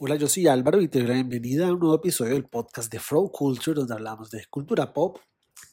[0.00, 2.92] Hola, yo soy Álvaro y te doy la bienvenida a un nuevo episodio del podcast
[2.92, 5.18] de Flow Culture, donde hablamos de cultura pop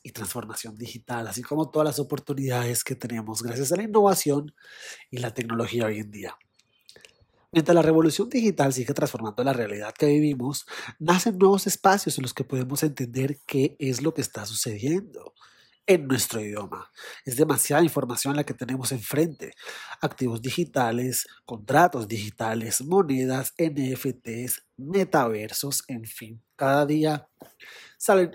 [0.02, 4.56] y transformación digital, así como todas las oportunidades que tenemos gracias a la innovación
[5.12, 6.36] y la tecnología hoy en día.
[7.52, 10.66] Mientras la revolución digital sigue transformando la realidad que vivimos,
[10.98, 15.36] nacen nuevos espacios en los que podemos entender qué es lo que está sucediendo
[15.88, 16.92] en nuestro idioma.
[17.26, 19.54] Es demasiada información la que tenemos enfrente.
[20.02, 26.42] Activos digitales, contratos digitales, monedas, NFTs, metaversos, en fin.
[26.56, 27.28] Cada día
[27.98, 28.32] salen,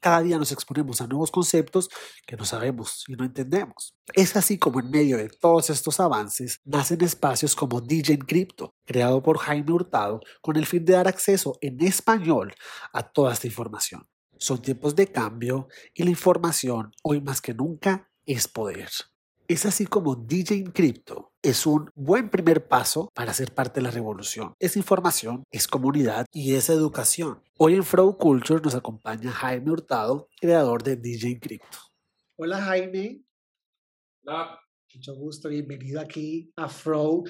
[0.00, 1.88] cada día nos exponemos a nuevos conceptos
[2.26, 3.94] que no sabemos y no entendemos.
[4.14, 9.22] Es así como en medio de todos estos avances nacen espacios como DJ Crypto, creado
[9.22, 12.54] por Jaime Hurtado, con el fin de dar acceso en español
[12.92, 14.06] a toda esta información.
[14.38, 18.90] Son tiempos de cambio y la información hoy más que nunca es poder.
[19.48, 23.92] Es así como DJ Crypto es un buen primer paso para ser parte de la
[23.92, 24.54] revolución.
[24.58, 27.40] Es información, es comunidad y es educación.
[27.56, 31.78] Hoy en Flow Culture nos acompaña Jaime Hurtado, creador de DJ Crypto.
[32.36, 33.22] Hola Jaime.
[34.24, 34.58] Hola.
[34.94, 37.24] Mucho gusto, bienvenido aquí a Flow,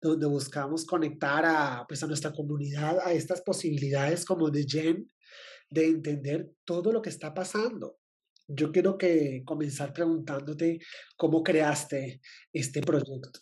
[0.00, 5.06] donde buscamos conectar a, pues, a nuestra comunidad a estas posibilidades como de Gen
[5.70, 7.98] de entender todo lo que está pasando.
[8.46, 10.80] Yo quiero que comenzar preguntándote
[11.16, 12.20] cómo creaste
[12.52, 13.40] este proyecto.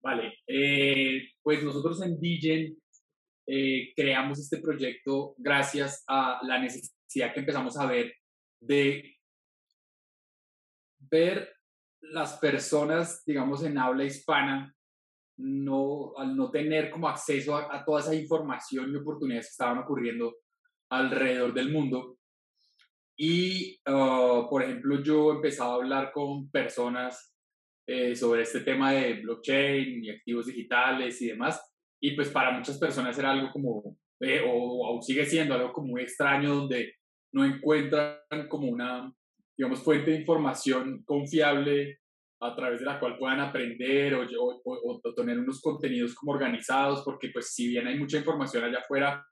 [0.00, 2.76] Vale, eh, pues nosotros en Digen
[3.46, 8.14] eh, creamos este proyecto gracias a la necesidad que empezamos a ver
[8.60, 9.16] de
[11.00, 11.52] ver
[12.00, 14.74] las personas, digamos, en habla hispana,
[15.38, 19.78] no, al no tener como acceso a, a toda esa información y oportunidades que estaban
[19.78, 20.36] ocurriendo
[20.90, 22.18] alrededor del mundo.
[23.16, 27.34] Y, ah, por ejemplo, yo empezaba a hablar con personas
[27.86, 31.60] eh, sobre este tema de blockchain y activos digitales y demás.
[32.00, 35.88] Y pues para muchas personas era algo como, eh, o aún sigue siendo algo como
[35.88, 36.94] muy extraño, donde
[37.32, 39.12] no encuentran como una,
[39.56, 41.98] digamos, fuente de información confiable
[42.40, 47.02] a través de la cual puedan aprender o, o, o, tener unos contenidos como organizados,
[47.04, 49.26] porque pues si bien hay mucha información allá afuera,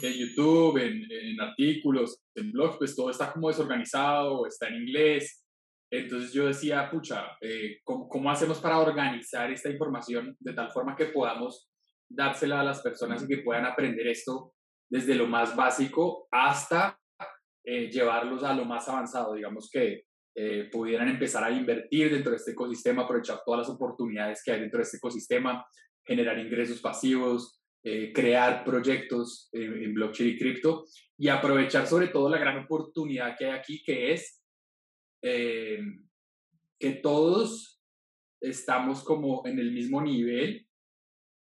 [0.00, 5.44] en YouTube, en, artículos, en blogs, pues todo está como desorganizado, está en inglés.
[5.90, 11.06] Entonces yo decía, pucha, eh, ¿cómo, hacemos para organizar esta información de tal forma que
[11.06, 11.68] podamos
[12.08, 14.54] dársela a las personas y que puedan aprender esto
[14.88, 16.98] desde lo más básico hasta
[17.64, 19.34] eh, llevarlos a lo más avanzado?
[19.34, 20.04] Digamos que
[20.34, 24.60] eh, pudieran empezar a invertir dentro de este ecosistema, aprovechar todas las oportunidades que hay
[24.60, 25.66] dentro de este ecosistema,
[26.06, 30.84] generar ingresos pasivos, eh, crear proyectos en, blockchain y cripto
[31.18, 34.40] y aprovechar sobre todo la gran oportunidad que hay aquí, que es
[35.20, 35.80] eh,
[36.78, 37.82] que todos
[38.40, 40.64] estamos como en el mismo nivel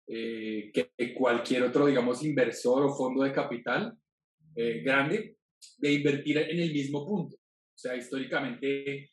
[0.06, 3.99] eh, que cualquier otro, digamos, inversor o fondo de capital
[4.55, 5.38] grande
[5.76, 7.34] de invertir en el mismo punto.
[7.34, 9.10] O sea, históricamente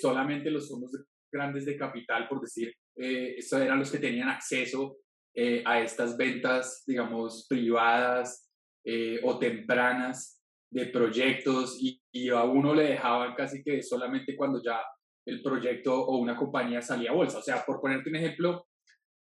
[0.00, 0.92] solamente los fondos
[1.30, 4.98] grandes de capital, por decir, eso eran los que tenían acceso
[5.40, 8.50] eh, a estas ventas, digamos, privadas
[8.84, 14.80] eh, o tempranas de proyectos y, a uno le dejaban casi que solamente cuando ya
[15.24, 17.38] el proyecto o una compañía salía a bolsa.
[17.38, 18.66] O sea, por ponerte un ejemplo,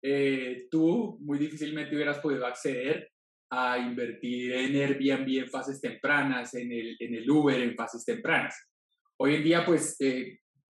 [0.01, 3.11] eh, tú muy difícilmente hubieras podido acceder
[3.51, 8.55] a invertir en Airbnb en fases tempranas, en el, en el Uber en fases tempranas.
[9.17, 9.97] Hoy en día, pues,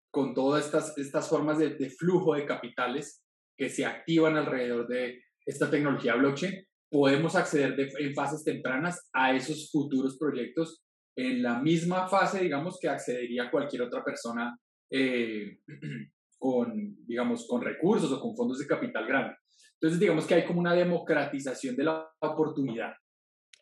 [0.09, 3.26] con todas estas, estas formas de, flujo de capitales,
[3.57, 9.69] que se activan alrededor de esta tecnología blockchain, podemos acceder en fases tempranas a esos
[9.71, 10.83] futuros proyectos
[11.17, 14.57] en la misma fase, digamos, que accedería cualquier otra persona
[14.91, 15.59] eh,
[16.37, 19.35] con, digamos, con recursos o con fondos de capital grande.
[19.73, 22.93] Entonces, digamos que hay como una democratización de la oportunidad.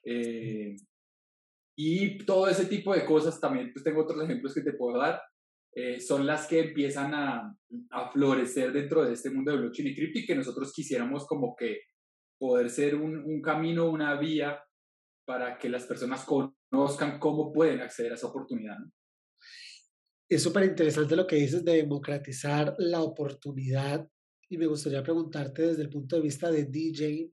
[0.04, 0.76] Eh,
[1.78, 5.22] y todo ese tipo de cosas, también pues tengo otros ejemplos que te puedo dar,
[5.76, 7.54] eh, son las que empiezan a,
[7.92, 11.54] a, florecer dentro de este mundo de blockchain y cripto y que nosotros quisiéramos como
[11.54, 11.82] que
[12.40, 14.58] poder ser un, un camino, una vía
[15.26, 18.78] para que las personas conozcan cómo pueden acceder a esa oportunidad.
[20.30, 24.08] Es súper interesante lo que dices de democratizar la oportunidad
[24.50, 27.32] y me gustaría preguntarte desde el punto de vista de DJ,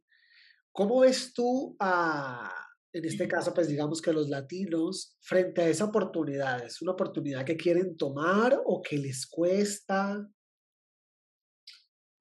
[0.73, 2.53] ¿cómo ves tú a,
[2.93, 7.45] en este caso, pues digamos que los latinos, frente a esa oportunidad, ¿es una oportunidad
[7.45, 10.29] que quieren tomar o que les cuesta?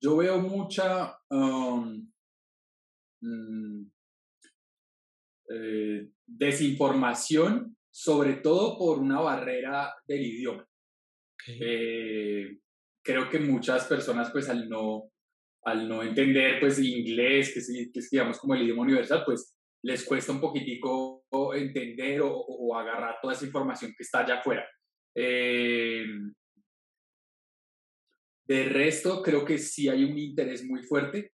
[0.01, 2.09] Yo veo mucha um,
[3.21, 3.91] mm,
[5.49, 10.65] eh, desinformación, sobre todo por una barrera del idioma.
[11.47, 12.59] Eh,
[13.03, 15.11] creo que muchas personas, pues al no
[15.63, 19.55] al no entender pues inglés, que es, que es digamos como el idioma universal, pues
[19.83, 21.25] les cuesta un poquitico
[21.55, 24.67] entender o, agarrar toda esa información que está allá afuera.
[25.15, 26.05] Eh,
[28.47, 31.31] de resto, creo que sí hay un interés muy fuerte.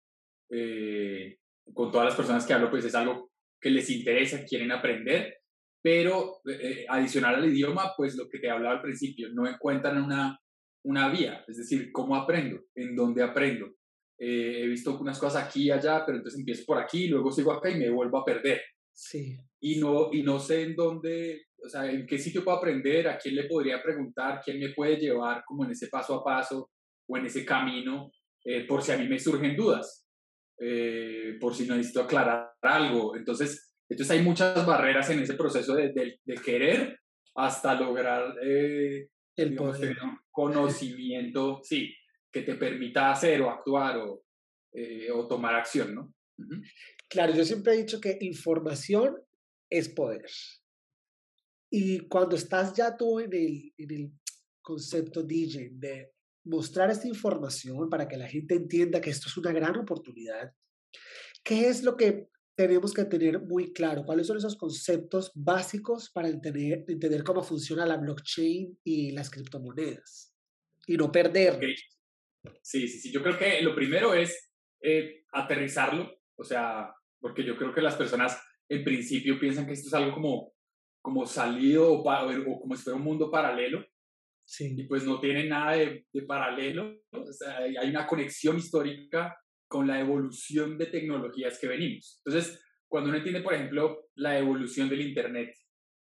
[0.50, 1.38] Eh,
[1.72, 3.30] con todas las personas que hablo, pues es algo
[3.60, 5.38] que les interesa, quieren aprender,
[5.82, 10.38] pero eh, adicional al idioma, pues lo que te hablaba al principio, no encuentran una,
[10.84, 12.60] una vía, es decir, ¿cómo aprendo?
[12.74, 13.74] ¿En dónde aprendo?
[14.18, 17.52] Eh, he visto unas cosas aquí y allá, pero entonces empiezo por aquí, luego sigo
[17.52, 18.60] acá y me vuelvo a perder.
[18.92, 19.36] Sí.
[19.60, 23.18] Y no, y no sé en dónde, o sea, en qué sitio puedo aprender, a
[23.18, 26.70] quién le podría preguntar, quién me puede llevar como en ese paso a paso
[27.08, 28.12] o en ese camino,
[28.44, 30.06] eh, por si a mí me surgen dudas,
[30.60, 33.16] eh, por si necesito aclarar algo.
[33.16, 37.00] Entonces, entonces hay muchas barreras en ese proceso de, de, querer
[37.34, 39.96] hasta lograr el poder.
[40.30, 41.92] conocimiento, sí,
[42.34, 44.24] que te permita hacer o actuar o,
[44.72, 46.12] eh, o tomar acción, ¿no?
[47.08, 49.16] Claro, yo siempre he dicho que información
[49.70, 50.26] es poder.
[51.70, 54.12] Y cuando estás ya tú en el, en el
[54.60, 56.12] concepto DJ de
[56.44, 60.52] mostrar esta información para que la gente entienda que esto es una gran oportunidad,
[61.44, 64.04] ¿qué es lo que tenemos que tener muy claro?
[64.04, 70.34] ¿Cuáles son esos conceptos básicos para entender, entender cómo funciona la blockchain y las criptomonedas?
[70.88, 71.60] Y no perder.
[72.62, 73.12] Sí, sí, sí.
[73.12, 74.50] Yo creo que lo primero es
[74.82, 79.88] eh, aterrizarlo, o sea, porque yo creo que las personas en principio piensan que esto
[79.88, 80.52] es algo como,
[81.02, 83.84] como salido o, o como si fuera un mundo paralelo.
[84.46, 84.74] Sí.
[84.76, 86.94] Y pues no tiene nada de, de paralelo.
[87.12, 89.34] O sea, hay una conexión histórica
[89.66, 92.20] con la evolución de tecnologías que venimos.
[92.24, 95.54] Entonces, cuando uno entiende, por ejemplo, la evolución del Internet,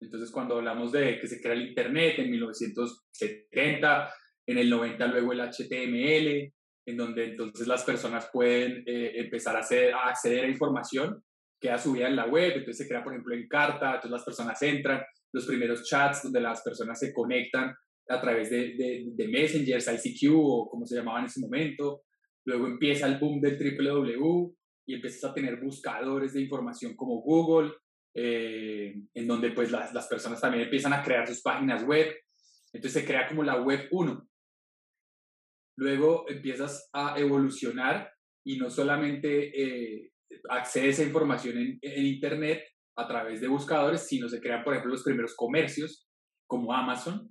[0.02, 4.14] entonces cuando hablamos de que se crea el Internet en 1970,
[4.46, 6.54] en el 90 luego el HTML,
[6.86, 11.24] en donde entonces las personas pueden eh, empezar a, hacer, a acceder a información
[11.60, 14.24] que ha subida en la web, entonces se crea por ejemplo en carta, entonces las
[14.24, 15.02] personas entran,
[15.32, 17.74] los primeros chats donde las personas se conectan
[18.10, 22.04] a través de, de, de messengers, ICQ o como se llamaba en ese momento,
[22.46, 24.56] luego empieza el boom del www
[24.88, 27.72] y empiezas a tener buscadores de información como Google,
[28.14, 32.14] eh, en donde pues las, las personas también empiezan a crear sus páginas web,
[32.74, 34.28] entonces se crea como la web 1,
[35.82, 38.12] luego empiezas a evolucionar
[38.46, 40.12] y no solamente eh,
[40.50, 42.64] accedes a información en, Internet
[42.96, 46.08] a través de buscadores, sino se crean, por ejemplo, los primeros comercios
[46.48, 47.28] como Amazon,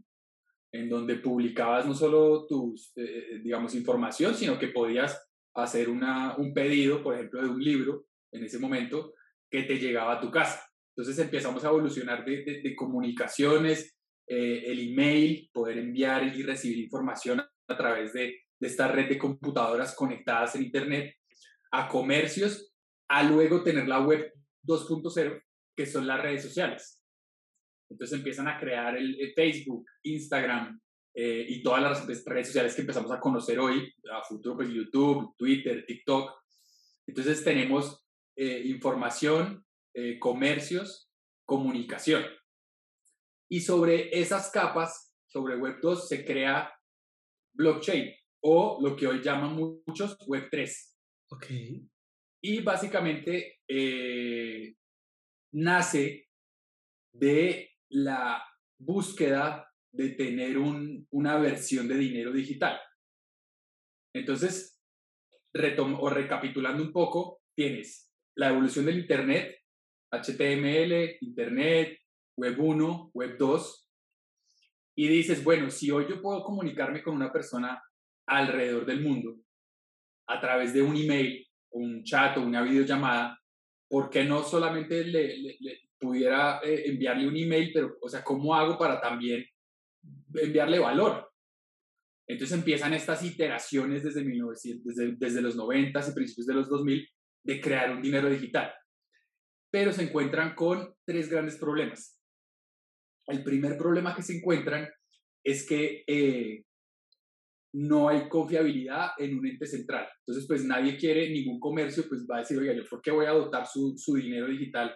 [0.72, 6.36] en donde publicabas no solo tus, eh, eh, digamos, información, sino que podías hacer una,
[6.36, 9.14] un pedido, por ejemplo, de un libro en ese momento
[9.48, 10.60] que te llegaba a tu casa.
[10.96, 17.76] Entonces empezamos a evolucionar de, de, comunicaciones, el email, poder enviar y recibir información a
[17.76, 21.16] través de, esta red de computadoras conectadas en Internet,
[21.70, 22.74] a comercios,
[23.08, 24.32] a luego tener la web
[24.64, 25.42] 2.0,
[25.74, 27.02] que son las redes sociales.
[27.88, 30.78] Entonces empiezan a crear el, Facebook, Instagram
[31.14, 35.34] eh, y todas las redes sociales que empezamos a conocer hoy, a futuro pues YouTube,
[35.38, 36.30] Twitter, TikTok.
[37.06, 38.04] Entonces tenemos
[38.36, 39.64] eh, información,
[39.94, 41.10] eh, comercios,
[41.46, 42.24] comunicación.
[43.48, 46.72] Y sobre esas capas, sobre Web 2, se crea
[47.54, 48.12] blockchain
[48.42, 50.70] o lo que hoy llaman muchos Web3.
[51.30, 51.46] Ok.
[52.42, 54.74] Y básicamente eh,
[55.52, 56.28] nace
[57.12, 58.42] de la
[58.78, 62.80] búsqueda de tener un, una versión de dinero digital.
[64.14, 64.80] Entonces,
[65.52, 69.58] o recapitulando un poco, tienes la evolución del Internet,
[70.12, 71.98] HTML, Internet,
[72.36, 73.89] Web 1, Web 2,
[75.00, 77.82] y dices, bueno, si hoy yo puedo comunicarme con una persona
[78.26, 79.34] alrededor del mundo
[80.28, 83.40] a través de un email, un chat o una videollamada,
[83.88, 85.56] ¿por qué no solamente le,
[85.98, 89.42] pudiera eh, enviarle un email, pero, o sea, ¿cómo hago para también
[90.34, 91.32] enviarle valor?
[92.26, 97.08] Entonces empiezan estas iteraciones desde, 1900, desde, desde los 90 y principios de los 2000
[97.44, 98.70] de crear un dinero digital.
[99.70, 102.19] Pero se encuentran con tres grandes problemas
[103.26, 104.88] el primer problema que se encuentran
[105.44, 106.64] es que eh,
[107.72, 110.08] no hay confiabilidad en un ente central.
[110.20, 113.26] Entonces, pues nadie quiere, ningún comercio, pues va a decir, oiga, ¿yo por qué voy
[113.26, 114.94] a dotar su, su dinero digital?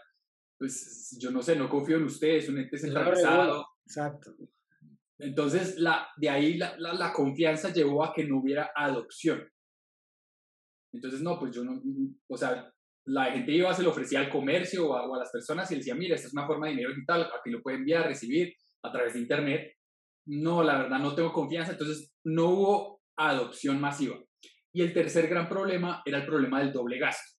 [0.58, 3.66] Pues yo no sé, no confío en ustedes, un ente centralizado.
[3.86, 4.34] Exacto.
[5.18, 9.48] Entonces, la, de ahí la, la, confianza llevó a que no hubiera adopción.
[10.92, 11.80] Entonces, no, pues yo no,
[12.28, 12.72] o sea,
[13.06, 15.94] la gente iba, se lo ofrecía al comercio o a, las personas y le decía,
[15.94, 19.14] mira, esta es una forma de dinero digital, aquí lo puede enviar, recibir a través
[19.14, 19.73] de Internet.
[20.26, 24.16] No, la verdad no tengo confianza, entonces no hubo adopción masiva.
[24.73, 27.30] Y el tercer gran problema era el problema del doble gasto.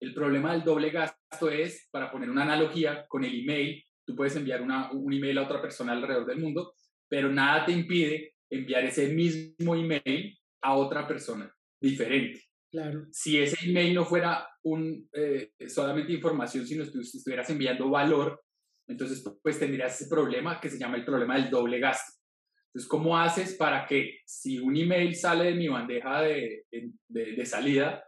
[0.00, 4.34] El problema del doble gasto es, para poner una analogía con el email, tú puedes
[4.36, 6.72] enviar un email a otra persona alrededor del mundo,
[7.08, 12.49] pero nada te impide enviar ese mismo email a otra persona diferente.
[13.10, 18.42] Si ese email no fuera un, eh, solamente información, sino que estuvieras enviando valor,
[18.88, 22.12] entonces pues tendrías ese problema que se llama el problema del doble gasto.
[22.68, 27.46] Entonces, ¿cómo haces para que si un email sale de mi bandeja de, de, de
[27.46, 28.04] salida,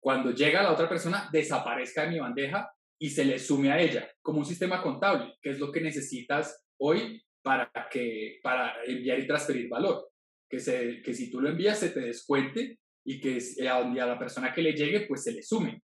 [0.00, 3.80] cuando llega a la otra persona, desaparezca de mi bandeja y se le sume a
[3.80, 9.18] ella, como un sistema contable, que es lo que necesitas hoy para, que, para enviar
[9.18, 10.08] y transferir valor.
[10.48, 14.18] Que, se, que si tú lo envías se te descuente y que a, a la
[14.18, 15.82] persona que le llegue pues se le sume.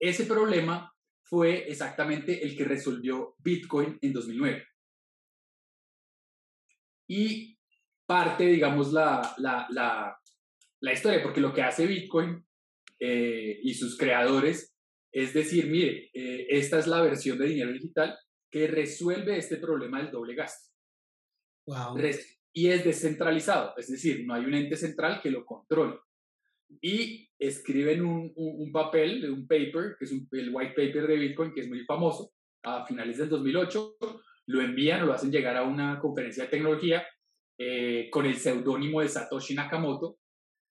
[0.00, 0.92] Ese problema
[1.24, 4.66] fue exactamente el que resolvió Bitcoin en 2009.
[7.08, 7.58] Y
[8.06, 10.16] parte, digamos, la, la, la,
[10.80, 12.44] la historia, porque lo que hace Bitcoin
[13.00, 14.72] eh, y sus creadores
[15.12, 18.18] es decir, mire, eh, esta es la versión de dinero digital
[18.50, 20.70] que resuelve este problema del doble gasto.
[21.66, 21.94] Wow.
[22.54, 25.98] Y es descentralizado, es decir, no hay un ente central que lo controle.
[26.80, 31.52] Y escriben un, un, papel, un paper, que es un, el white paper de Bitcoin,
[31.52, 32.32] que es muy famoso,
[32.62, 33.96] a finales del 2008,
[34.46, 37.06] lo envían o lo hacen llegar a una conferencia de tecnología
[37.58, 40.18] eh, con el seudónimo de Satoshi Nakamoto,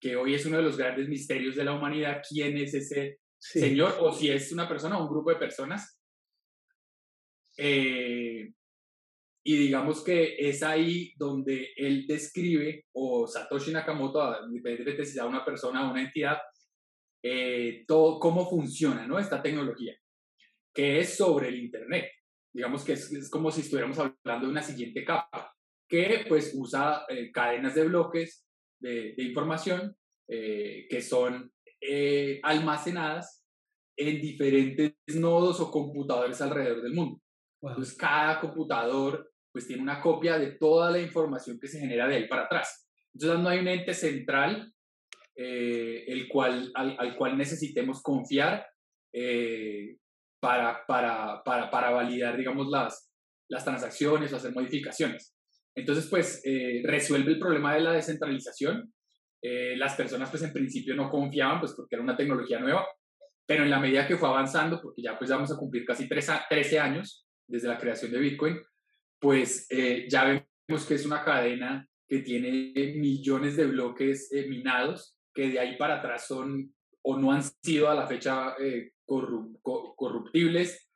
[0.00, 3.96] que hoy es uno de los grandes misterios de la humanidad, quién es ese señor
[4.00, 5.98] o si es una persona o un grupo de personas.
[7.56, 8.52] Eh,
[9.44, 15.44] y digamos que es ahí donde él describe, o Satoshi Nakamoto, independientemente si sea una
[15.44, 16.38] persona o una entidad,
[17.24, 19.18] eh, todo, cómo funciona ¿no?
[19.18, 19.96] esta tecnología,
[20.72, 22.10] que es sobre el Internet.
[22.54, 25.52] Digamos que es, como si estuviéramos hablando de una siguiente capa,
[25.88, 28.46] que pues usa eh, cadenas de bloques
[28.80, 29.96] de, información
[30.28, 33.44] eh, que son eh, almacenadas
[33.96, 37.20] en diferentes nodos o computadores alrededor del mundo.
[37.60, 42.16] Entonces, cada computador pues tiene una copia de toda la información que se genera de
[42.16, 42.88] ahí para atrás.
[43.12, 44.72] Entonces, no hay un ente central
[45.36, 48.66] eh, el cual, al, cual necesitemos confiar
[50.40, 53.12] para, para, para, para, validar, digamos, las,
[53.48, 55.36] las transacciones o hacer modificaciones.
[55.74, 56.42] Entonces, pues,
[56.84, 58.90] resuelve el problema de la descentralización
[59.44, 62.86] eh, las personas pues en principio no confiaban pues porque era una tecnología nueva,
[63.44, 66.78] pero en la medida que fue avanzando, porque ya pues vamos a cumplir casi 13
[66.78, 68.60] años desde la creación de Bitcoin,
[69.22, 75.16] pues eh, ya vemos que es una cadena que tiene millones de bloques eh, minados
[75.32, 78.54] que de ahí para atrás son o no han sido a la fecha
[79.06, 80.88] corruptibles,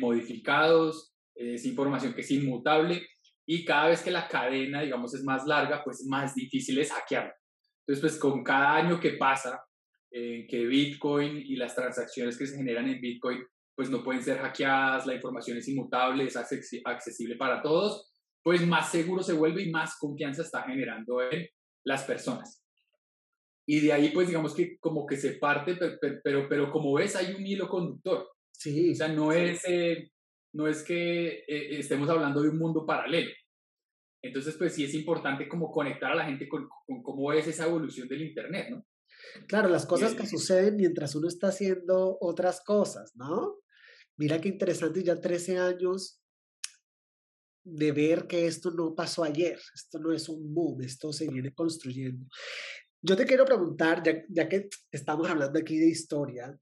[0.00, 3.06] modificados, es información que es inmutable
[3.46, 7.34] y cada vez que la cadena, digamos, es más larga, pues más difícil es hackearla.
[7.80, 9.62] Entonces, pues con cada año que pasa,
[10.10, 14.38] eh, que Bitcoin y las transacciones que se generan en Bitcoin, pues no pueden ser
[14.38, 18.12] hackeadas, la información es inmutable, es accesible para todos,
[18.42, 21.48] pues más seguro se vuelve y más confianza está generando en
[21.84, 22.62] las personas.
[23.66, 25.76] Y de ahí, pues digamos que como que se parte,
[26.24, 28.28] pero, pero, como ves, hay un hilo conductor.
[28.50, 28.90] Sí.
[28.90, 30.10] O sea, no es, eh,
[30.52, 33.30] no es que eh, estemos hablando de un mundo paralelo.
[34.22, 36.68] Entonces, pues sí es importante como conectar a la gente con,
[37.02, 38.84] cómo es esa evolución del Internet, ¿no?
[39.46, 43.58] Claro, las cosas que suceden mientras uno está haciendo otras cosas, ¿no?
[44.16, 46.20] Mira qué interesante, ya 13 años
[47.64, 51.54] de ver que esto no pasó ayer, esto no es un boom, esto se viene
[51.54, 52.26] construyendo.
[53.00, 56.56] Yo te quiero preguntar, ya, ya que estamos hablando aquí de historia,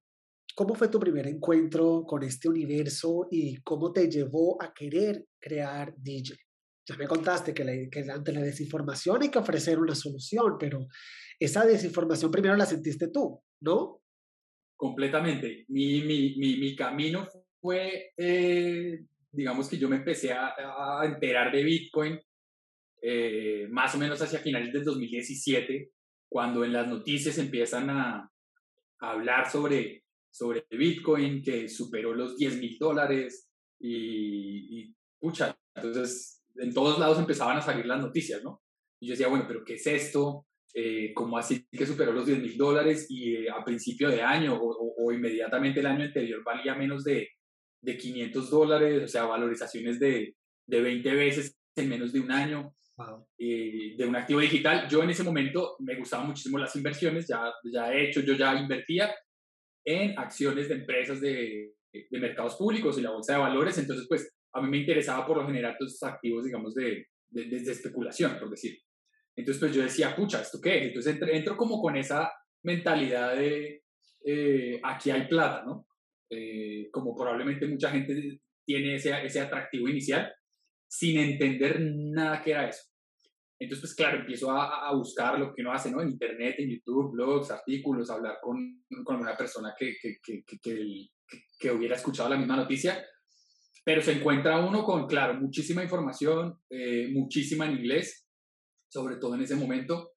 [0.54, 5.94] ¿cómo fue tu primer encuentro con este universo y cómo te llevó a querer crear
[5.96, 6.36] DJ?
[6.90, 10.88] Ya me contaste que, que ante la desinformación hay que ofrecer una solución, pero
[11.38, 14.02] esa desinformación primero la sentiste tú, ¿no?
[14.76, 15.66] Completamente.
[15.68, 17.28] Mi, mi, mi, mi camino
[17.60, 20.52] fue, eh, digamos que yo me empecé a,
[21.00, 22.20] a enterar de Bitcoin
[23.00, 25.92] eh, más o menos hacia finales del 2017,
[26.28, 28.28] cuando en las noticias empiezan a,
[28.98, 36.39] a hablar sobre, sobre Bitcoin, que superó los 10 mil dólares y, y, pucha, entonces
[36.60, 38.62] en todos lados empezaban a salir las noticias, ¿no?
[39.00, 40.46] Y yo decía, bueno, pero ¿qué es esto?
[40.74, 44.56] Eh, ¿Cómo así que superó los 10 mil dólares y eh, a principio de año
[44.60, 47.28] o, inmediatamente el año anterior valía menos de,
[47.82, 49.02] de 500 dólares?
[49.04, 50.36] O sea, valorizaciones de,
[50.68, 52.74] de 20 veces en menos de un año.
[53.38, 54.86] Eh, de un activo digital.
[54.86, 58.54] Yo en ese momento me gustaban muchísimo las inversiones, ya, ya he hecho, yo ya
[58.54, 59.10] invertía
[59.86, 64.30] en acciones de empresas de, de mercados públicos y la bolsa de valores, entonces pues
[64.52, 68.38] a mí me interesaba por lo general todos esos activos, digamos, de, de, de, especulación,
[68.38, 68.78] por decir.
[69.36, 70.86] Entonces, pues yo decía, pucha, ¿esto qué es?
[70.88, 73.84] Entonces entro, entro como con esa mentalidad de
[74.24, 75.86] eh, aquí hay plata, ¿no?
[76.28, 80.32] Eh, como probablemente mucha gente tiene ese, ese atractivo inicial,
[80.88, 82.84] sin entender nada que era eso.
[83.58, 86.00] Entonces, pues claro, empiezo a, a, buscar lo que uno hace, ¿no?
[86.00, 91.08] En internet, en YouTube, blogs, artículos, hablar con, con una persona que, que, que,
[91.58, 93.04] que hubiera escuchado la misma noticia,
[93.84, 98.26] pero se encuentra uno con, claro, muchísima información, eh, muchísima en inglés,
[98.88, 100.12] sobre todo en ese momento,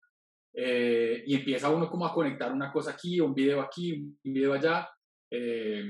[0.55, 4.53] eh, y empieza uno como a conectar una cosa aquí, un video aquí, un video
[4.53, 4.89] allá,
[5.31, 5.83] eh,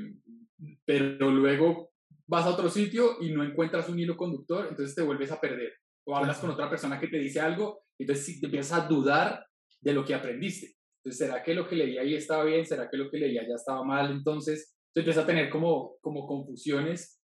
[0.86, 1.92] pero luego
[2.28, 5.74] vas a otro sitio y no encuentras un hilo conductor, entonces te vuelves a perder
[6.06, 9.46] o hablas con otra persona que te dice algo, entonces te empiezas a dudar
[9.82, 10.76] de lo que aprendiste.
[10.98, 12.66] Entonces, ¿será que lo que leí ahí estaba bien?
[12.66, 14.12] ¿Será que lo que leía ya estaba mal?
[14.12, 17.22] Entonces, empieza a tener como, como confusiones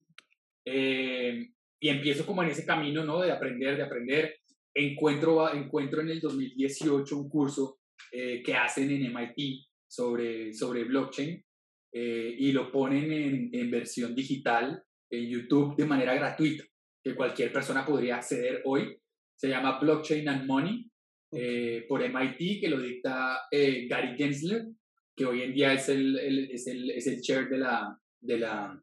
[0.66, 1.48] eh,
[1.80, 3.22] y empiezo como en ese camino, ¿no?
[3.22, 4.38] De aprender, de aprender.
[4.74, 7.80] Encuentro, encuentro en el 2018 un curso
[8.12, 11.44] eh, que hacen en MIT sobre, sobre blockchain
[11.92, 16.64] eh, y lo ponen en, en versión digital en YouTube de manera gratuita
[17.04, 18.98] que cualquier persona podría acceder hoy.
[19.36, 20.90] Se llama Blockchain and Money
[21.32, 24.68] eh, por MIT, que lo dicta eh, Gary Gensler,
[25.16, 26.18] que hoy en día es el,
[26.52, 28.82] es el, es el chair de la, de la,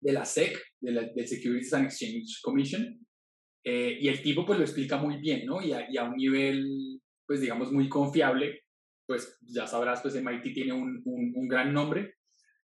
[0.00, 2.98] de la SEC, de la del Securities and Exchange Commission.
[3.64, 5.60] Eh, y el tipo pues lo explica muy bien, ¿no?
[5.60, 8.62] Y a, y a, un nivel, pues digamos, muy confiable,
[9.06, 12.14] pues ya sabrás, pues MIT tiene un, un, un gran nombre.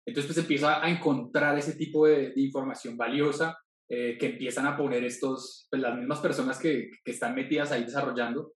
[0.06, 3.58] Entonces pues empieza a encontrar ese tipo de, de información valiosa
[3.88, 7.84] eh, que empiezan a poner estos, pues las mismas personas que, que están metidas ahí
[7.84, 8.54] desarrollando.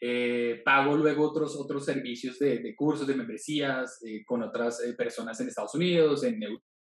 [0.00, 4.94] Eh, pago luego otros, otros servicios de, de cursos, de membresías eh, con otras eh,
[4.94, 6.40] personas en Estados Unidos, en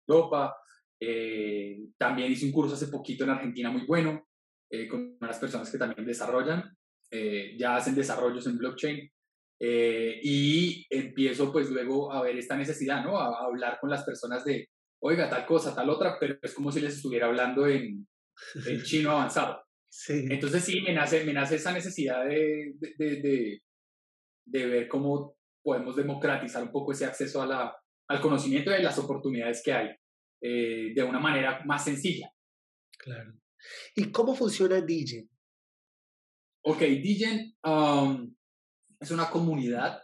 [0.08, 0.56] Europa.
[1.04, 4.28] Eh, también hice un curso hace poquito en Argentina muy bueno
[4.88, 6.74] con unas personas que también desarrollan,
[7.58, 9.10] ya hacen desarrollos en blockchain.
[9.60, 13.18] y empiezo pues luego a ver esta necesidad, ¿no?
[13.18, 14.70] A, a hablar con las personas de,
[15.02, 18.06] oiga, tal cosa, tal otra, pero es como si les estuviera hablando en,
[18.66, 19.62] en chino avanzado.
[19.90, 20.24] Sí.
[20.30, 23.62] Entonces sí, me nace, me nace esa necesidad de, de, de,
[24.46, 27.76] de, ver cómo podemos democratizar un poco ese acceso a la,
[28.08, 29.90] al conocimiento y las oportunidades que hay
[30.42, 32.30] eh, de una manera más sencilla.
[32.98, 33.32] Claro.
[33.94, 35.30] ¿Y cómo funciona Digen?
[36.64, 38.34] Ok, Digen um,
[39.00, 40.00] es una comunidad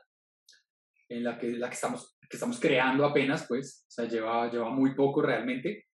[1.08, 4.70] en la que, la que estamos que estamos creando apenas, pues, o sea, lleva, lleva
[4.70, 5.86] muy poco realmente,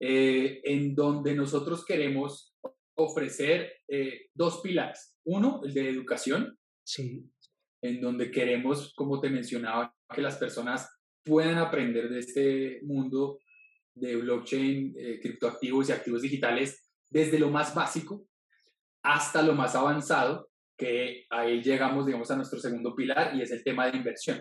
[0.00, 2.56] eh, en donde nosotros queremos
[2.96, 5.16] ofrecer eh, dos pilares.
[5.26, 7.30] Uno, el de educación, sí.
[7.82, 10.88] en donde queremos, como te mencionaba, que las personas
[11.24, 13.38] puedan aprender de este mundo
[13.94, 18.26] de blockchain, eh, criptoactivos y activos digitales desde lo más básico
[19.02, 23.62] hasta lo más avanzado, que ahí llegamos, digamos, a nuestro segundo pilar y es el
[23.64, 24.36] tema de inversión.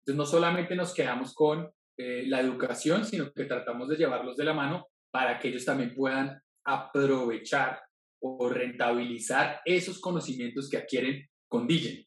[0.00, 4.44] Entonces, no solamente nos quedamos con eh, la educación, sino que tratamos de llevarlos de
[4.44, 7.80] la mano para que ellos también puedan aprovechar
[8.20, 12.04] o rentabilizar esos conocimientos que adquieren con Digen.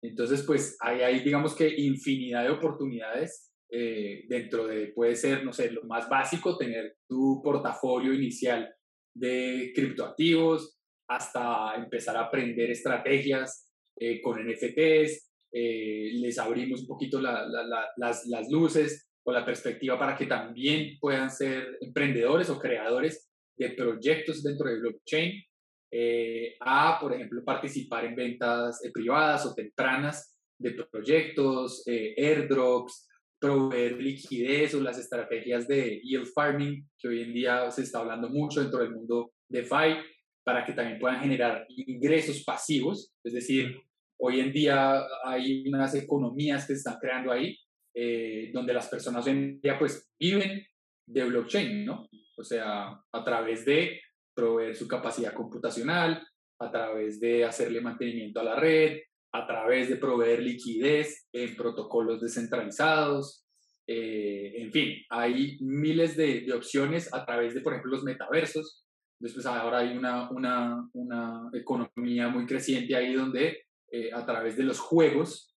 [0.00, 5.52] Entonces, pues ahí hay, digamos que, infinidad de oportunidades eh, dentro de, puede ser, no
[5.52, 8.72] sé, lo más básico, tener tu portafolio inicial
[9.14, 17.20] de criptoactivos, hasta empezar a aprender estrategias eh, con NFTs, eh, les abrimos un poquito
[17.20, 22.50] la, la, la, las, las luces o la perspectiva para que también puedan ser emprendedores
[22.50, 25.42] o creadores de proyectos dentro de blockchain,
[25.90, 33.08] eh, a, por ejemplo, participar en ventas eh, privadas o tempranas de proyectos, eh, airdrops,
[33.46, 38.28] proveer liquidez o las estrategias de yield farming, que hoy en día se está hablando
[38.28, 39.96] mucho dentro del mundo DeFi,
[40.44, 43.76] para que también puedan generar ingresos pasivos, es decir,
[44.18, 47.58] Hoy en día hay unas economías que se están creando ahí,
[47.94, 50.64] eh, donde las personas hoy en día pues viven
[51.06, 52.08] de blockchain, ¿no?
[52.36, 54.00] O sea, a través de
[54.34, 56.26] proveer su capacidad computacional,
[56.60, 59.00] a través de hacerle mantenimiento a la red,
[59.34, 63.44] a través de proveer liquidez en protocolos descentralizados.
[63.86, 68.84] Eh, en fin, hay miles de, de, opciones a través de, por ejemplo, los metaversos.
[69.20, 74.62] Después ahora hay una, una, una economía muy creciente ahí donde eh, a través de
[74.62, 75.54] los juegos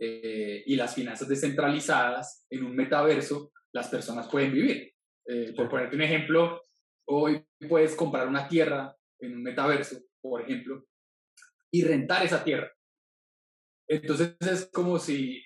[0.00, 4.92] eh, y las finanzas descentralizadas en un metaverso, las personas pueden vivir.
[5.26, 6.62] Eh, por ponerte un ejemplo,
[7.06, 10.86] hoy puedes comprar una tierra en un metaverso, por ejemplo,
[11.70, 12.72] y rentar esa tierra.
[13.88, 15.42] Entonces es como si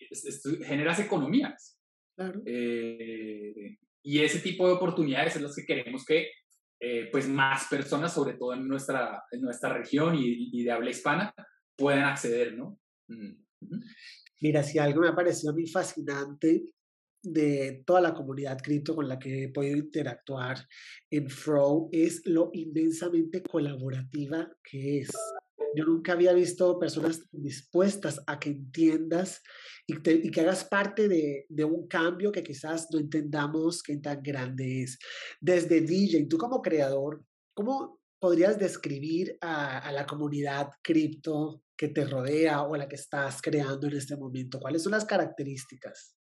[0.64, 1.78] generas economías.
[2.16, 2.42] Claro.
[2.44, 6.28] Eh, y ese tipo de oportunidades es las que queremos que
[6.80, 10.90] eh, pues más personas, sobre todo en nuestra, en nuestra región y, y, de habla
[10.90, 11.32] hispana,
[11.76, 12.80] puedan acceder, ¿no?
[14.40, 16.64] Mira, si algo me ha parecido muy fascinante
[17.22, 20.58] de toda la comunidad cripto con la que he podido interactuar
[21.10, 25.10] en Fro es lo inmensamente colaborativa que es.
[25.74, 29.42] Yo nunca había visto personas dispuestas a que entiendas
[29.86, 34.82] y, que hagas parte de, de, un cambio que quizás no entendamos qué tan grande
[34.82, 34.98] es.
[35.40, 42.04] Desde DJ, tú como creador, ¿cómo podrías describir a, a la comunidad cripto que te
[42.04, 44.60] rodea o la que estás creando en este momento?
[44.60, 46.16] ¿Cuáles son las características?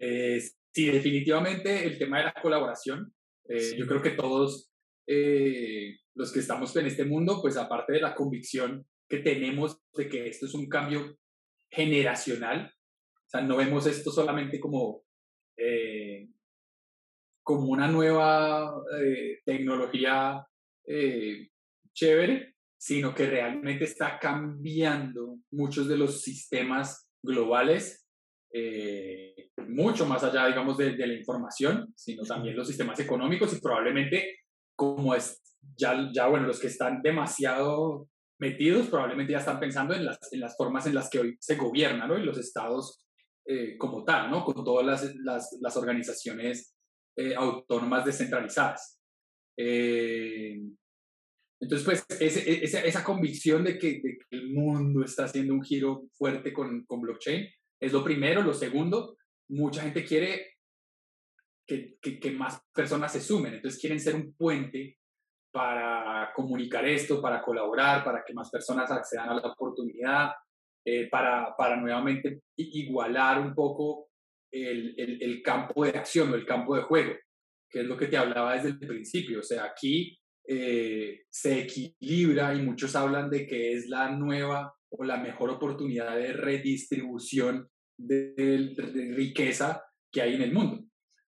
[0.00, 0.40] Eh,
[0.72, 3.14] sí, definitivamente el tema de la colaboración.
[3.46, 4.72] Eh, yo creo que todos
[5.06, 10.08] eh, los que estamos en este mundo, pues aparte de la convicción que tenemos de
[10.08, 11.18] que esto es un cambio
[11.70, 12.72] generacional,
[13.26, 15.04] o sea, no vemos esto solamente como,
[17.42, 18.82] como una nueva
[19.44, 20.44] tecnología
[21.92, 27.99] chévere, sino que realmente está cambiando muchos de los sistemas globales
[28.52, 34.40] eh, mucho más allá, digamos, de, la información, sino también los sistemas económicos y probablemente
[34.74, 35.40] como es,
[35.76, 38.08] ya, ya bueno, los que están demasiado
[38.40, 41.56] metidos probablemente ya están pensando en las, en las formas en las que hoy se
[41.56, 42.18] gobierna, ¿no?
[42.18, 43.04] Y los estados
[43.46, 44.44] eh, como tal, ¿no?
[44.44, 46.74] Con todas las, las, las organizaciones
[47.16, 48.98] eh, autónomas descentralizadas.
[49.56, 55.62] entonces, pues, ese, esa, esa convicción de que, de que, el mundo está haciendo un
[55.62, 57.46] giro fuerte con, con blockchain,
[57.80, 58.42] es lo primero.
[58.42, 59.16] Lo segundo,
[59.48, 60.58] mucha gente quiere
[61.66, 64.98] que, que, más personas se sumen, entonces quieren ser un puente
[65.52, 70.30] para comunicar esto, para colaborar, para que más personas accedan a la oportunidad,
[70.84, 74.08] eh, para, para nuevamente igualar un poco
[74.50, 77.14] el, el, campo de acción o el campo de juego,
[77.68, 79.40] que es lo que te hablaba desde el principio.
[79.40, 85.04] O sea, aquí eh, se equilibra y muchos hablan de que es la nueva o
[85.04, 88.74] la mejor oportunidad de redistribución de,
[89.14, 90.84] riqueza que hay en el mundo.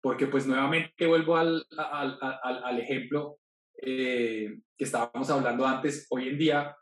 [0.02, 3.38] Porque pues nuevamente vuelvo al, al, al, ejemplo
[3.82, 6.76] eh, que estábamos hablando antes, hoy en día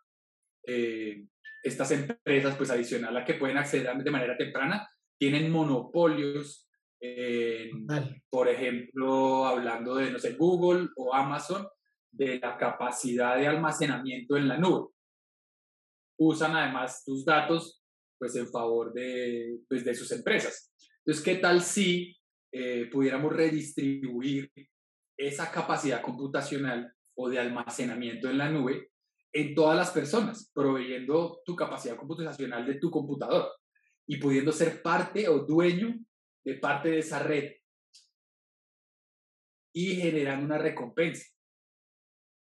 [0.66, 1.26] eh,
[1.62, 6.68] estas empresas, pues adicional a que pueden acceder de manera temprana, tienen monopolios,
[8.30, 11.68] por ejemplo, hablando de, no sé, Google o Amazon,
[12.12, 14.90] de la capacidad de almacenamiento en la nube
[16.24, 17.82] usan además tus datos
[18.20, 20.72] pues en favor de, pues, de sus empresas.
[21.00, 22.16] Entonces, ¿qué tal si
[22.52, 24.52] eh, pudiéramos redistribuir
[25.18, 28.92] esa capacidad computacional o de almacenamiento en la nube
[29.34, 33.50] en todas las personas, proveyendo tu capacidad computacional de tu computador
[34.06, 35.98] y pudiendo ser parte o dueño
[36.46, 37.54] de parte de esa red
[39.74, 41.26] y generando una recompensa.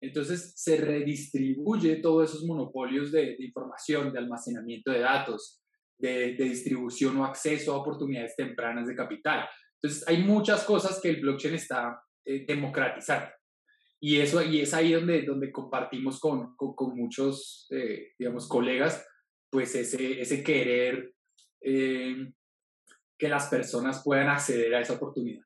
[0.05, 5.63] Entonces se redistribuye todos esos monopolios de, información, de almacenamiento de datos,
[5.99, 9.49] de, distribución o acceso a oportunidades tempranas de capital.
[9.81, 13.31] Entonces hay muchas cosas que el blockchain está eh, democratizando.
[14.01, 19.07] Y, eso, y es ahí donde, donde compartimos con, con, muchos, eh, digamos, colegas,
[19.51, 21.15] pues ese, ese querer
[21.63, 22.31] eh,
[23.17, 25.43] que las personas puedan acceder a esa oportunidad.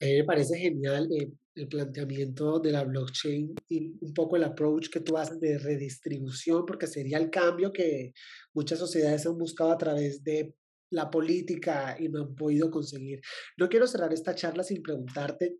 [0.00, 1.28] A mí me parece genial eh,
[1.58, 6.64] el planteamiento de la blockchain y un poco el approach que tú haces de redistribución,
[6.66, 8.12] porque sería el cambio que
[8.54, 10.54] muchas sociedades han buscado a través de
[10.90, 13.20] la política y no han podido conseguir.
[13.56, 15.58] No quiero cerrar esta charla sin preguntarte,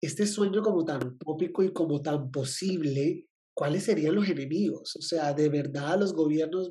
[0.00, 4.94] este sueño como tan utópico y como tan posible, ¿cuáles serían los enemigos?
[4.96, 6.70] O sea, de verdad los gobiernos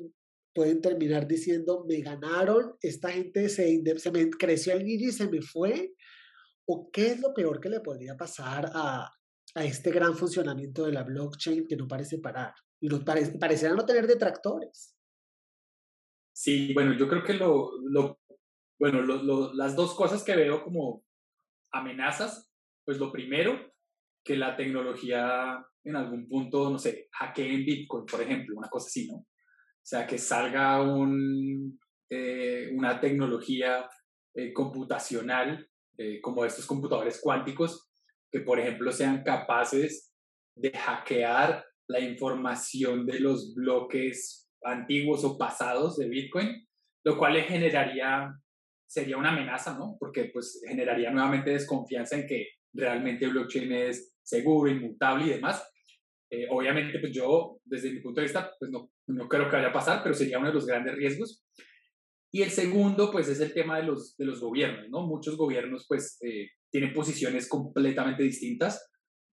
[0.54, 5.28] pueden terminar diciendo, me ganaron, esta gente se, se me creció el niño y se
[5.28, 5.92] me fue,
[6.70, 9.10] ¿O qué es lo peor que le podría pasar a,
[9.54, 12.52] a este gran funcionamiento de la blockchain que no parece parar?
[12.80, 14.94] Y no parece, pareciera no tener detractores.
[16.32, 18.20] Sí, bueno, yo creo que lo, lo
[18.78, 21.04] bueno, lo, lo, las dos cosas que veo como
[21.72, 22.52] amenazas,
[22.84, 23.72] pues lo primero,
[24.24, 29.08] que la tecnología en algún punto, no sé, hackeen Bitcoin, por ejemplo, una cosa así,
[29.08, 29.16] ¿no?
[29.16, 29.26] O
[29.82, 33.88] sea, que salga un, eh, una tecnología
[34.34, 35.66] eh, computacional
[35.98, 37.90] eh, como estos computadores cuánticos
[38.30, 40.12] que, por ejemplo, sean capaces
[40.56, 46.66] de hackear la información de los bloques antiguos o pasados de Bitcoin,
[47.04, 48.32] lo cual le generaría,
[48.86, 49.96] sería una amenaza, ¿no?
[49.98, 55.68] Porque pues generaría nuevamente desconfianza en que realmente el blockchain es seguro, inmutable y demás.
[56.30, 59.68] Eh, obviamente, pues yo, desde mi punto de vista, pues no, no creo que vaya
[59.68, 61.44] a pasar, pero sería uno de los grandes riesgos.
[62.32, 65.06] Y el segundo, pues, es el tema de los, de los gobiernos, ¿no?
[65.06, 68.84] Muchos gobiernos, pues, eh, tienen posiciones completamente distintas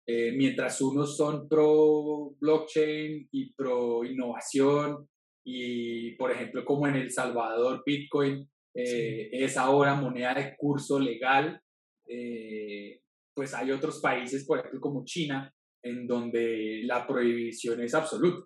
[0.05, 5.09] Eh, mientras unos son pro blockchain y pro innovación,
[5.45, 11.61] y por ejemplo, como en El Salvador, Bitcoin eh, es ahora moneda de curso legal,
[12.09, 13.01] eh,
[13.35, 15.53] pues hay otros países, por ejemplo, como China,
[15.85, 18.45] en donde la prohibición es absoluta.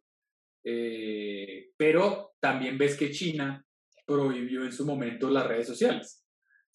[1.78, 3.64] pero también ves que China
[4.07, 6.25] prohibió en su momento las redes sociales.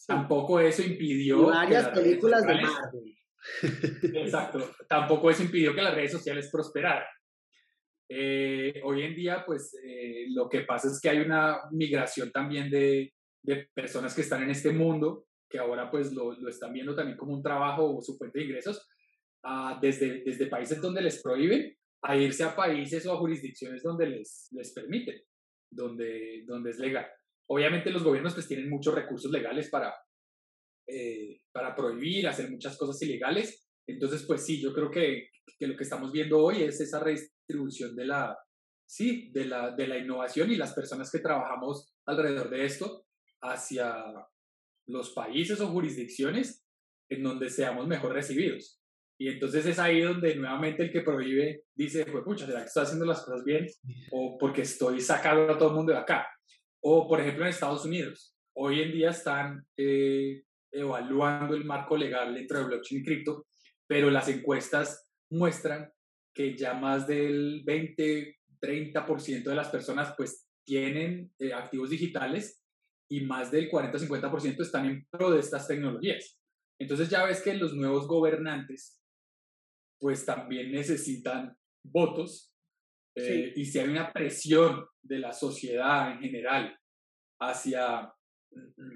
[0.06, 1.48] Tampoco eso impidió...
[1.48, 3.18] varias películas de Marvel.
[4.16, 4.76] Exacto.
[4.88, 7.08] Tampoco eso impidió que las redes sociales prosperaran.
[8.10, 12.70] Eh, hoy en día, pues eh, lo que pasa es que hay una migración también
[12.70, 16.94] de, de personas que están en este mundo, que ahora pues lo, lo, están viendo
[16.94, 18.86] también como un trabajo o su fuente de ingresos,
[19.82, 24.50] desde, desde países donde les prohíben a irse a países o a jurisdicciones donde les,
[24.52, 25.20] les permiten,
[25.70, 27.08] donde, donde es legal.
[27.50, 29.94] Obviamente los gobiernos pues tienen muchos recursos legales para,
[30.88, 33.68] eh, para prohibir, hacer muchas cosas ilegales.
[33.88, 37.96] Entonces, pues sí, yo creo que, que, lo que estamos viendo hoy es esa redistribución
[37.96, 38.38] de la,
[38.88, 43.06] sí, de la, de la innovación y las personas que trabajamos alrededor de esto
[43.42, 44.04] hacia
[44.88, 46.66] los países o jurisdicciones
[47.10, 48.82] en donde seamos mejor recibidos.
[49.20, 52.84] Y entonces es ahí donde nuevamente el que prohíbe dice, pues pucha, ¿será que estoy
[52.84, 53.68] haciendo las cosas bien?
[54.12, 56.28] O porque estoy sacando a todo el mundo de acá.
[56.84, 62.34] O, por ejemplo, en Estados Unidos, hoy en día están eh, evaluando el marco legal
[62.34, 63.48] dentro de blockchain y cripto,
[63.88, 65.92] pero las encuestas muestran
[66.34, 72.64] que ya más del 20, 30% de las personas pues tienen eh, activos digitales
[73.10, 76.40] y más del 40-50% están en pro de estas tecnologías.
[76.80, 79.02] Entonces ya ves que los nuevos gobernantes
[80.00, 82.51] pues también necesitan votos
[83.16, 86.78] eh, y si hay una presión de la sociedad en general
[87.40, 88.14] hacia
[88.52, 88.94] mm,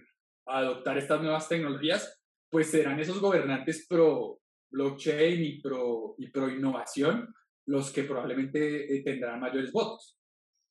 [0.47, 4.39] adoptar estas nuevas tecnologías, pues serán esos gobernantes pro
[4.71, 7.33] blockchain y pro, y pro innovación
[7.67, 10.17] los que probablemente eh, tendrán mayores votos.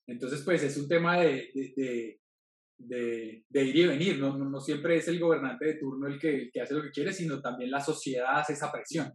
[0.06, 2.20] Entonces, pues es un tema de, de,
[2.78, 4.36] de, de ir y venir, ¿no?
[4.36, 4.60] ¿no?
[4.60, 7.40] siempre es el gobernante de turno el que, el que hace lo que quiere, sino
[7.40, 9.12] también la sociedad hace esa presión.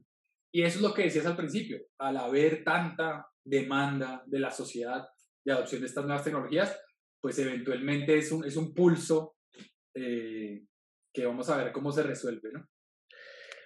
[0.52, 5.08] Y eso es lo que decías al principio, al haber tanta demanda de la sociedad
[5.44, 6.78] de adopción de estas nuevas tecnologías,
[7.22, 9.38] pues eventualmente es un, es un pulso
[9.94, 10.64] eh,
[11.14, 12.68] que vamos a ver cómo se resuelve, ¿no?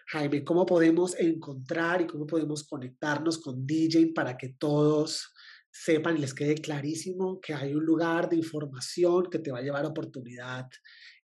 [0.08, 5.34] Jaime, ¿cómo podemos encontrar y cómo podemos conectarnos con DJ para que todos
[5.72, 9.64] sepan y les quede clarísimo que hay un lugar de información que te va a
[9.64, 10.68] llevar oportunidad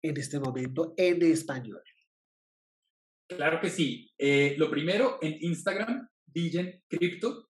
[0.02, 1.82] en este momento en español?
[3.28, 4.12] Claro que sí.
[4.16, 7.45] Eh, lo primero, en Instagram, DJ Crypto,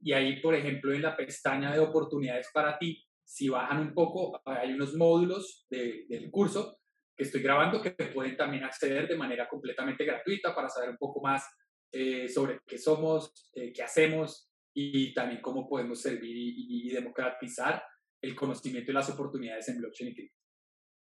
[0.01, 4.41] y ahí, por ejemplo, en la pestaña de oportunidades para ti, si bajan un poco,
[4.45, 6.79] hay unos módulos del curso
[7.17, 11.21] que estoy grabando que pueden también acceder de manera completamente gratuita para saber un poco
[11.21, 11.45] más
[11.93, 17.83] eh, sobre qué somos, eh, qué hacemos y también cómo podemos servir y, democratizar
[18.23, 20.39] el conocimiento y las oportunidades en blockchain y cripto.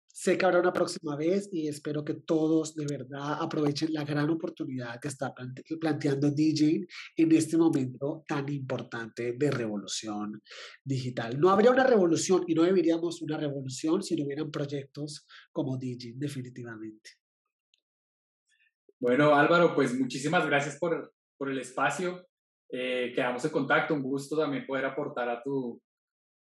[0.07, 4.29] Sé que habrá una próxima vez y espero que todos de verdad aprovechen la gran
[4.31, 5.35] oportunidad que está
[5.79, 6.87] planteando DJ
[7.17, 10.43] en este momento tan importante de revolución
[10.83, 11.39] digital.
[11.39, 16.15] No habría una revolución y no deberíamos una revolución si no hubieran proyectos como DJ,
[16.17, 17.26] definitivamente.
[19.01, 22.27] Bueno, Álvaro, pues muchísimas gracias por, por el espacio.
[22.69, 25.81] Eh, quedamos en contacto, un gusto también poder aportar a tu,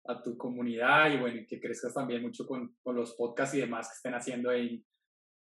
[0.06, 3.88] a tu comunidad y bueno, que crezcas también mucho con, con los podcasts y demás
[3.88, 4.84] que estén haciendo ahí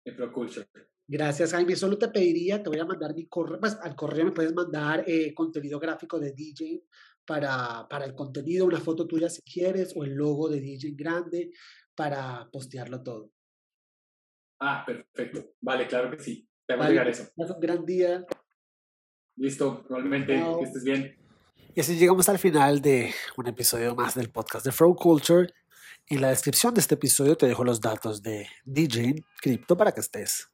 [0.05, 0.67] en ProCulture.
[1.07, 1.75] Gracias, Jaime.
[1.75, 5.03] Solo te pediría, te voy a mandar mi correo, pues al correo me puedes mandar
[5.05, 6.83] eh, contenido gráfico de DJ
[7.25, 11.51] para, para el contenido, una foto tuya si quieres, o el logo de DJ grande
[11.95, 13.31] para postearlo todo.
[14.59, 15.53] Ah, perfecto.
[15.59, 16.47] Vale, claro que sí.
[16.71, 17.27] Te voy a llegar eso.
[17.35, 18.25] Un gran día.
[19.35, 21.17] Listo, probablemente que estés bien.
[21.75, 25.53] Y así llegamos al final de un episodio más del podcast de Flow Culture.
[26.07, 29.99] En la descripción de este episodio te dejo los datos de DJ Crypto para que
[29.99, 30.49] estés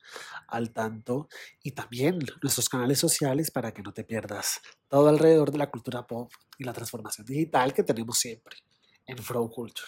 [0.48, 1.28] al tanto
[1.62, 6.08] y también nuestros canales sociales para que no te pierdas todo alrededor de la cultura
[6.08, 8.58] pop y la transformación digital que tenemos siempre
[9.06, 9.88] en Flow Culture.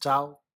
[0.00, 0.40] Chao.